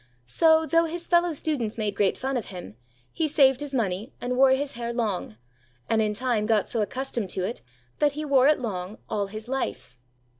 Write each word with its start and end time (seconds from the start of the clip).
So, 0.25 0.65
though 0.65 0.85
his 0.85 1.05
fellow 1.05 1.31
students 1.31 1.77
made 1.77 1.93
great 1.93 2.17
fun 2.17 2.35
of 2.35 2.47
him, 2.47 2.75
he 3.11 3.27
saved 3.27 3.59
his 3.61 3.71
money 3.71 4.13
and 4.19 4.35
wore 4.35 4.49
his 4.49 4.73
hair 4.73 4.91
long, 4.91 5.37
and 5.87 6.01
in 6.01 6.15
time 6.15 6.47
got 6.47 6.67
so 6.67 6.81
accustomed 6.81 7.29
to 7.29 7.43
it, 7.43 7.61
that 7.99 8.13
he 8.13 8.25
wore 8.25 8.47
it 8.47 8.59
long 8.59 8.97
all 9.11 9.27
his 9.27 9.47
life. 9.47 9.99